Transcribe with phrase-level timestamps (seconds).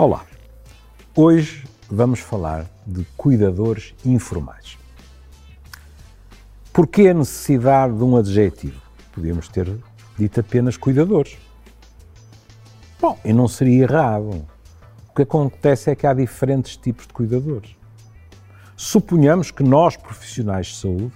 [0.00, 0.24] Olá,
[1.12, 4.78] hoje vamos falar de cuidadores informais.
[6.72, 8.80] Porquê a necessidade de um adjetivo?
[9.12, 9.68] Podíamos ter
[10.16, 11.36] dito apenas cuidadores.
[13.00, 14.46] Bom, e não seria errado.
[15.08, 17.76] O que acontece é que há diferentes tipos de cuidadores.
[18.76, 21.12] Suponhamos que nós, profissionais de saúde,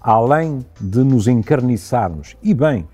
[0.00, 2.88] além de nos encarniçarmos, e bem,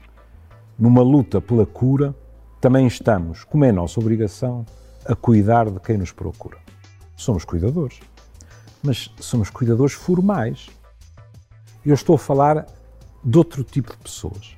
[0.76, 2.12] numa luta pela cura,
[2.60, 4.66] também estamos, como é nossa obrigação,
[5.08, 6.58] a cuidar de quem nos procura.
[7.16, 7.98] Somos cuidadores,
[8.82, 10.68] mas somos cuidadores formais.
[11.84, 12.66] Eu estou a falar
[13.24, 14.54] de outro tipo de pessoas.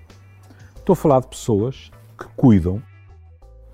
[0.76, 2.82] Estou a falar de pessoas que cuidam,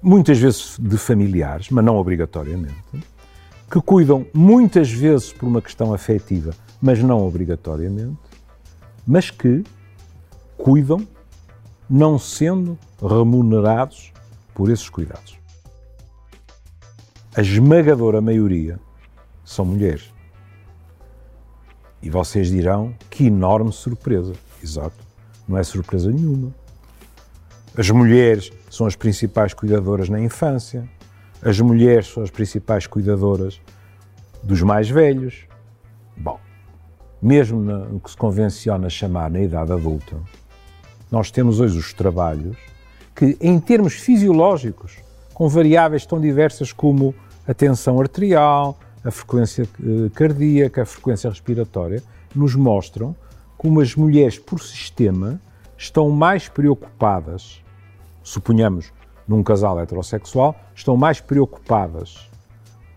[0.03, 2.77] muitas vezes de familiares, mas não obrigatoriamente,
[3.71, 8.19] que cuidam muitas vezes por uma questão afetiva, mas não obrigatoriamente,
[9.07, 9.65] mas que
[10.59, 11.09] cuidam
[11.89, 14.13] não sendo remunerados
[14.55, 15.39] por esses cuidados.
[17.37, 18.81] A esmagadora maioria
[19.45, 20.11] são mulheres.
[22.01, 24.33] E vocês dirão que enorme surpresa.
[24.63, 24.97] Exato,
[25.47, 26.55] não é surpresa nenhuma.
[27.77, 30.89] As mulheres são as principais cuidadoras na infância,
[31.43, 33.61] as mulheres são as principais cuidadoras
[34.43, 35.47] dos mais velhos.
[36.17, 36.41] Bom,
[37.21, 40.17] mesmo no que se convenciona chamar na idade adulta,
[41.11, 42.57] nós temos hoje os trabalhos
[43.15, 44.97] que, em termos fisiológicos,
[45.35, 47.15] com variáveis tão diversas como
[47.47, 52.03] a tensão arterial, a frequência eh, cardíaca, a frequência respiratória,
[52.35, 53.15] nos mostram
[53.57, 55.41] como as mulheres, por sistema,
[55.79, 57.63] estão mais preocupadas,
[58.23, 58.93] suponhamos
[59.27, 62.31] num casal heterossexual, estão mais preocupadas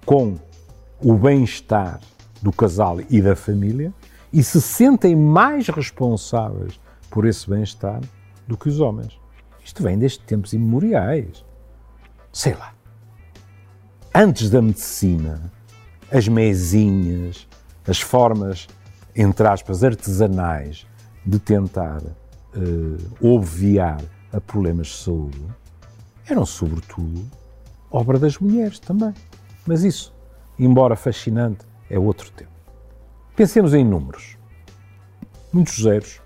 [0.06, 0.36] com
[1.02, 2.00] o bem-estar
[2.42, 3.94] do casal e da família
[4.32, 8.02] e se sentem mais responsáveis por esse bem-estar
[8.48, 9.20] do que os homens.
[9.64, 11.44] Isto vem desde tempos imemoriais.
[12.32, 12.79] Sei lá.
[14.14, 15.52] Antes da medicina,
[16.12, 17.48] as mesinhas,
[17.88, 18.68] as formas,
[19.16, 20.88] entre aspas, artesanais
[21.24, 24.02] de tentar uh, obviar
[24.34, 25.46] a problemas de saúde
[26.28, 27.24] eram, sobretudo,
[27.92, 29.14] obra das mulheres também.
[29.66, 30.14] Mas isso,
[30.58, 32.52] embora fascinante, é outro tema.
[33.36, 34.38] Pensemos em números.
[35.54, 36.20] Muitos zeros.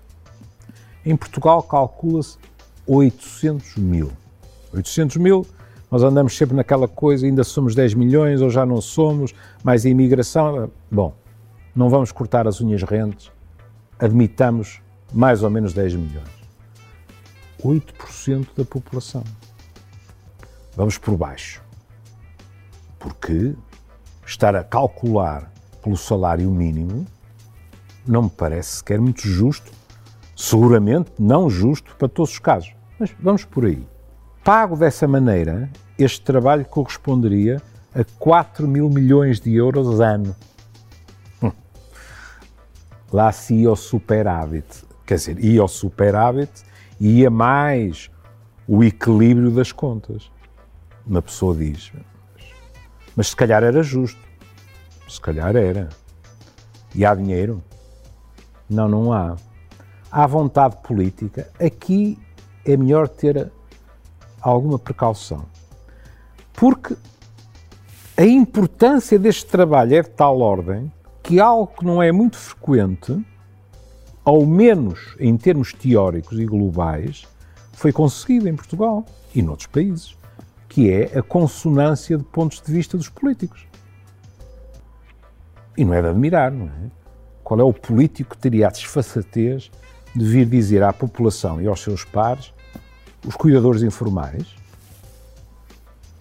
[1.04, 2.38] Em Portugal calcula-se
[2.86, 4.10] 800 mil.
[4.72, 5.46] 800 mil,
[5.94, 9.32] nós andamos sempre naquela coisa, ainda somos 10 milhões ou já não somos,
[9.62, 10.68] mais a imigração.
[10.90, 11.14] Bom,
[11.72, 13.30] não vamos cortar as unhas rentes,
[13.96, 14.82] admitamos
[15.12, 16.28] mais ou menos 10 milhões.
[17.62, 19.22] 8% da população.
[20.76, 21.62] Vamos por baixo.
[22.98, 23.54] Porque
[24.26, 25.48] estar a calcular
[25.80, 27.06] pelo salário mínimo
[28.04, 29.70] não me parece sequer muito justo,
[30.34, 32.74] seguramente não justo para todos os casos.
[32.98, 33.86] Mas vamos por aí.
[34.44, 37.60] Pago dessa maneira, este trabalho corresponderia
[37.94, 40.34] a 4 mil milhões de euros ano.
[41.42, 41.52] Hum.
[43.12, 44.84] Lá se ia o superávit.
[45.06, 46.64] Quer dizer, ia o superávit
[47.00, 48.10] e ia mais
[48.66, 50.30] o equilíbrio das contas.
[51.06, 51.92] Uma pessoa diz,
[53.14, 54.20] mas se calhar era justo.
[55.08, 55.90] Se calhar era.
[56.94, 57.62] E há dinheiro?
[58.68, 59.36] Não, não há.
[60.10, 61.50] Há vontade política.
[61.60, 62.18] Aqui
[62.64, 63.50] é melhor ter
[64.40, 65.46] alguma precaução.
[66.54, 66.96] Porque
[68.16, 70.90] a importância deste trabalho é de tal ordem
[71.22, 73.18] que algo que não é muito frequente,
[74.24, 77.26] ao menos em termos teóricos e globais,
[77.72, 79.04] foi conseguido em Portugal
[79.34, 80.16] e noutros países,
[80.68, 83.66] que é a consonância de pontos de vista dos políticos.
[85.76, 86.90] E não é de admirar, não é?
[87.42, 89.70] Qual é o político que teria a desfaçatez
[90.14, 92.54] de vir dizer à população e aos seus pares,
[93.26, 94.54] os cuidadores informais,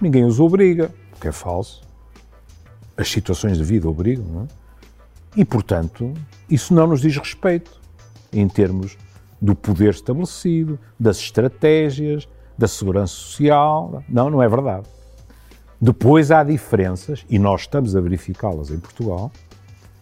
[0.03, 1.81] ninguém os obriga, porque é falso.
[2.96, 4.47] As situações de vida obrigam, não é?
[5.36, 6.14] E, portanto,
[6.47, 7.81] isso não nos diz respeito
[8.31, 8.97] em termos
[9.42, 14.04] do poder estabelecido, das estratégias, da segurança social.
[14.07, 14.88] Não, não é verdade.
[15.81, 19.31] Depois há diferenças, e nós estamos a verificá-las em Portugal,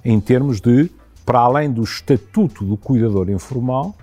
[0.03, 0.91] em termos de,
[1.25, 3.95] para além do estatuto do cuidador informal,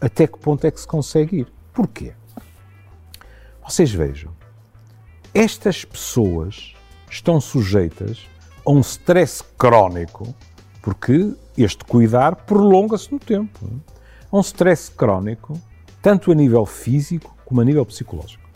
[0.00, 1.52] até que ponto é que se consegue ir.
[1.72, 2.12] Porquê?
[3.62, 4.32] Vocês vejam,
[5.34, 6.74] estas pessoas
[7.08, 8.26] estão sujeitas
[8.66, 10.34] a um stress crónico,
[10.82, 13.58] porque este cuidar prolonga-se no tempo.
[14.30, 15.60] A um stress crónico,
[16.02, 18.48] tanto a nível físico como a nível psicológico.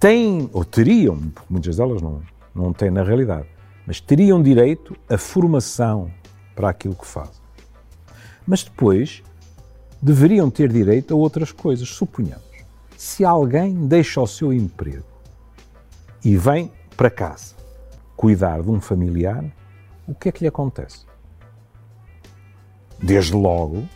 [0.00, 2.22] Têm, ou teriam, porque muitas delas não,
[2.54, 3.48] não têm na realidade,
[3.86, 6.10] mas teriam direito à formação
[6.54, 7.42] para aquilo que fazem.
[8.46, 9.22] Mas depois
[10.00, 11.88] deveriam ter direito a outras coisas.
[11.88, 12.47] Suponhamos,
[12.98, 15.04] se alguém deixa o seu emprego
[16.24, 17.54] e vem para casa
[18.16, 19.44] cuidar de um familiar,
[20.04, 21.06] o que é que lhe acontece?
[23.00, 23.88] Desde logo,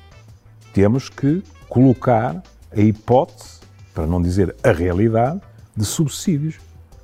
[0.72, 2.40] temos que colocar
[2.70, 3.58] a hipótese,
[3.92, 5.40] para não dizer a realidade,
[5.76, 6.60] de subsídios.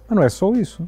[0.08, 0.86] Mas não é só isso.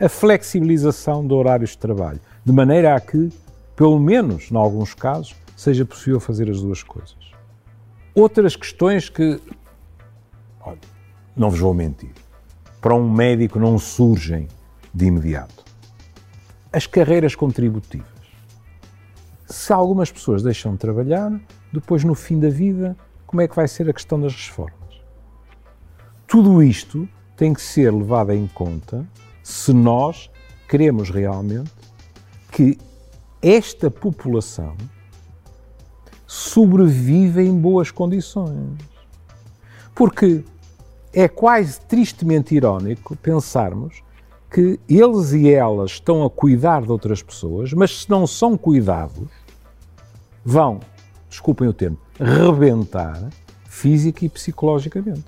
[0.00, 3.30] A flexibilização de horários de trabalho, de maneira a que,
[3.76, 7.14] pelo menos em alguns casos, seja possível fazer as duas coisas.
[8.14, 9.38] Outras questões que,
[10.64, 10.78] olha,
[11.36, 12.12] não vos vou mentir,
[12.80, 14.48] para um médico não surgem
[14.92, 15.64] de imediato.
[16.72, 18.08] As carreiras contributivas.
[19.46, 21.30] Se algumas pessoas deixam de trabalhar,
[21.72, 22.96] depois no fim da vida,
[23.26, 25.00] como é que vai ser a questão das reformas?
[26.26, 29.06] Tudo isto tem que ser levado em conta
[29.42, 30.30] se nós
[30.68, 31.70] queremos realmente
[32.50, 32.78] que
[33.42, 34.76] esta população
[36.26, 38.78] sobreviva em boas condições.
[39.94, 40.44] Porque
[41.14, 44.02] é quase tristemente irónico pensarmos
[44.50, 49.28] que eles e elas estão a cuidar de outras pessoas, mas se não são cuidados,
[50.44, 50.80] vão,
[51.28, 53.28] desculpem o termo, rebentar
[53.64, 55.24] física e psicologicamente.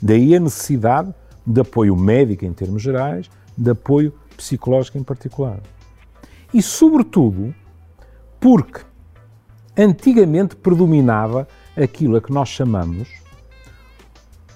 [0.00, 1.12] Daí a necessidade
[1.46, 5.60] de apoio médico em termos gerais, de apoio psicológico em particular.
[6.52, 7.54] E, sobretudo,
[8.38, 8.80] porque
[9.76, 13.08] antigamente predominava aquilo a que nós chamamos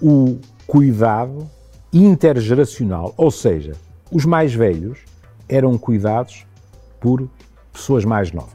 [0.01, 1.49] o cuidado
[1.93, 3.73] intergeracional, ou seja,
[4.11, 4.99] os mais velhos
[5.49, 6.47] eram cuidados
[7.01, 7.29] por
[7.73, 8.53] pessoas mais novas.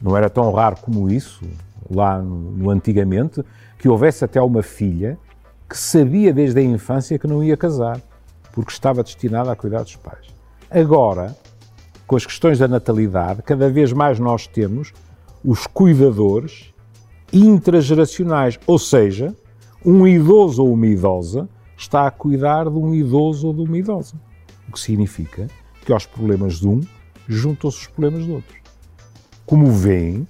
[0.00, 1.44] Não era tão raro como isso,
[1.90, 3.44] lá no, no antigamente,
[3.78, 5.18] que houvesse até uma filha
[5.68, 8.00] que sabia desde a infância que não ia casar,
[8.52, 10.26] porque estava destinada a cuidar dos pais.
[10.70, 11.36] Agora,
[12.06, 14.92] com as questões da natalidade, cada vez mais nós temos
[15.44, 16.74] os cuidadores
[17.32, 19.34] intrageracionais, ou seja,
[19.84, 24.14] um idoso ou uma idosa está a cuidar de um idoso ou de uma idosa.
[24.68, 25.48] O que significa
[25.84, 26.80] que aos problemas de um
[27.26, 28.58] juntam-se os problemas de outros.
[29.46, 30.28] Como veem,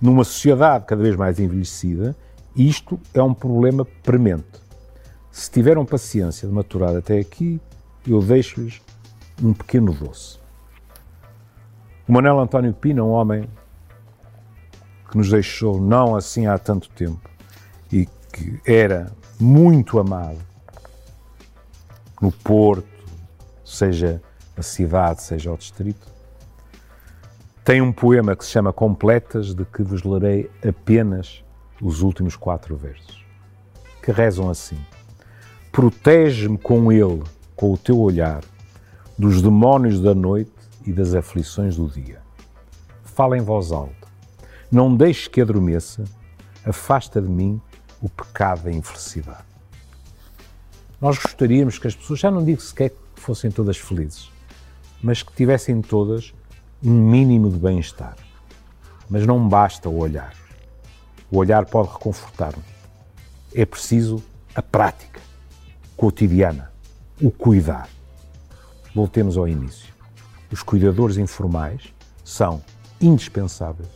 [0.00, 2.16] numa sociedade cada vez mais envelhecida,
[2.56, 4.62] isto é um problema premente.
[5.30, 7.60] Se tiveram paciência de maturar até aqui,
[8.06, 8.80] eu deixo-lhes
[9.42, 10.38] um pequeno doce.
[12.08, 13.48] O Manuel António Pina, um homem
[15.10, 17.31] que nos deixou não assim há tanto tempo
[18.32, 20.38] que era muito amado
[22.20, 22.88] no Porto,
[23.64, 24.22] seja
[24.56, 26.06] a cidade, seja o distrito,
[27.64, 31.44] tem um poema que se chama Completas, de que vos lerei apenas
[31.80, 33.24] os últimos quatro versos,
[34.02, 34.78] que rezam assim:
[35.70, 37.22] Protege-me com ele,
[37.54, 38.42] com o teu olhar,
[39.16, 40.52] dos demónios da noite
[40.84, 42.20] e das aflições do dia.
[43.04, 44.08] Fala em voz alta.
[44.70, 46.04] Não deixes que adormeça,
[46.64, 47.60] afasta de mim
[48.02, 49.44] o pecado da infelicidade.
[51.00, 54.30] Nós gostaríamos que as pessoas, já não digo sequer que fossem todas felizes,
[55.02, 56.34] mas que tivessem todas
[56.82, 58.16] um mínimo de bem-estar.
[59.08, 60.34] Mas não basta o olhar.
[61.30, 62.64] O olhar pode reconfortar-nos.
[63.54, 64.22] É preciso
[64.54, 65.20] a prática
[65.96, 66.72] cotidiana,
[67.20, 67.88] o cuidar.
[68.94, 69.92] Voltemos ao início.
[70.50, 71.94] Os cuidadores informais
[72.24, 72.62] são
[73.00, 73.88] indispensáveis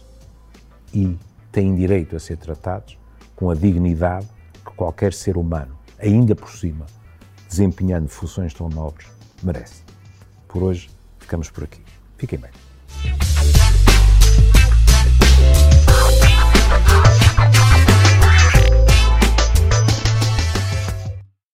[0.92, 1.16] e
[1.50, 2.96] têm direito a ser tratados
[3.36, 4.26] com a dignidade
[4.64, 6.86] que qualquer ser humano, ainda por cima,
[7.48, 9.06] desempenhando funções tão nobres,
[9.42, 9.84] merece.
[10.48, 10.90] Por hoje,
[11.20, 11.82] ficamos por aqui.
[12.16, 12.65] Fiquem bem.